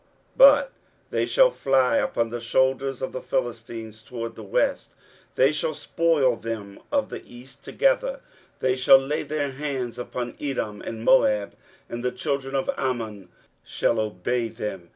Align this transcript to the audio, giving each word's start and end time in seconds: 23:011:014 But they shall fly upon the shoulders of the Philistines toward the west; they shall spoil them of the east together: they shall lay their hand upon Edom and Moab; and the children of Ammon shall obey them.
23:011:014 0.35 0.37
But 0.37 0.73
they 1.11 1.25
shall 1.27 1.51
fly 1.51 1.97
upon 1.97 2.31
the 2.31 2.39
shoulders 2.39 3.03
of 3.03 3.11
the 3.11 3.21
Philistines 3.21 4.01
toward 4.01 4.33
the 4.35 4.41
west; 4.41 4.95
they 5.35 5.51
shall 5.51 5.75
spoil 5.75 6.35
them 6.35 6.79
of 6.91 7.09
the 7.11 7.21
east 7.23 7.63
together: 7.63 8.21
they 8.61 8.75
shall 8.75 8.97
lay 8.97 9.21
their 9.21 9.51
hand 9.51 9.99
upon 9.99 10.35
Edom 10.41 10.81
and 10.81 11.05
Moab; 11.05 11.55
and 11.87 12.03
the 12.03 12.11
children 12.11 12.55
of 12.55 12.67
Ammon 12.79 13.29
shall 13.63 13.99
obey 13.99 14.47
them. 14.49 14.89